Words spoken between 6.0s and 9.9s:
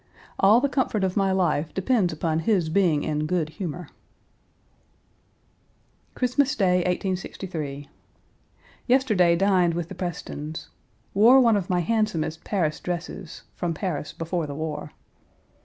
Christmas Day, 1863. Yesterday dined with